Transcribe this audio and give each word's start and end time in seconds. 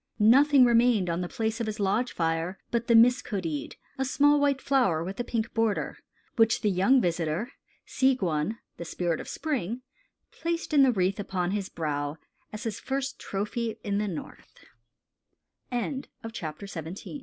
Nothing 0.17 0.65
remained 0.65 1.11
on 1.11 1.21
the 1.21 1.29
place 1.29 1.59
of 1.61 1.67
his 1.67 1.79
lodge 1.79 2.11
fire 2.11 2.57
but 2.71 2.87
the 2.87 2.95
mis 2.95 3.21
kodeed, 3.21 3.75
a 3.99 4.03
small 4.03 4.39
white 4.39 4.59
flower 4.59 5.03
with 5.03 5.19
a 5.19 5.23
pink 5.23 5.53
border, 5.53 5.99
which 6.37 6.61
the 6.61 6.71
young 6.71 6.99
visitor, 6.99 7.51
Seegwun, 7.85 8.57
the 8.77 8.83
Spirit 8.85 9.19
of 9.19 9.27
Spring, 9.29 9.83
placed 10.31 10.73
in 10.73 10.81
the 10.81 10.91
wreath 10.91 11.19
upon 11.19 11.51
his 11.51 11.69
brow, 11.69 12.17
as 12.51 12.63
his 12.63 12.79
first 12.79 13.19
trophy 13.19 13.77
in 13.83 13.99